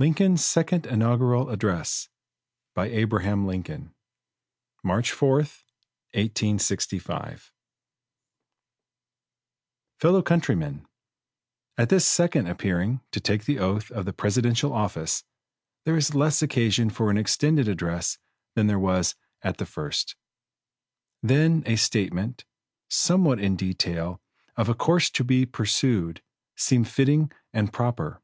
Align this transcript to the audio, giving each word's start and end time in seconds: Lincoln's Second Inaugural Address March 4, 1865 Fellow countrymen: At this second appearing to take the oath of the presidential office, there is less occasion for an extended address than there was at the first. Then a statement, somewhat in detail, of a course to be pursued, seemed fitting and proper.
Lincoln's 0.00 0.44
Second 0.44 0.84
Inaugural 0.84 1.48
Address 1.50 2.08
March 2.74 2.86
4, 5.12 5.30
1865 5.30 7.52
Fellow 10.00 10.22
countrymen: 10.22 10.88
At 11.76 11.88
this 11.88 12.04
second 12.04 12.48
appearing 12.48 13.00
to 13.12 13.20
take 13.20 13.44
the 13.44 13.60
oath 13.60 13.92
of 13.92 14.04
the 14.06 14.12
presidential 14.12 14.72
office, 14.72 15.22
there 15.84 15.96
is 15.96 16.16
less 16.16 16.42
occasion 16.42 16.90
for 16.90 17.08
an 17.08 17.16
extended 17.16 17.68
address 17.68 18.18
than 18.56 18.66
there 18.66 18.76
was 18.80 19.14
at 19.42 19.58
the 19.58 19.66
first. 19.66 20.16
Then 21.22 21.62
a 21.64 21.76
statement, 21.76 22.44
somewhat 22.90 23.38
in 23.38 23.54
detail, 23.54 24.20
of 24.56 24.68
a 24.68 24.74
course 24.74 25.08
to 25.10 25.22
be 25.22 25.46
pursued, 25.46 26.24
seemed 26.56 26.88
fitting 26.88 27.30
and 27.52 27.72
proper. 27.72 28.20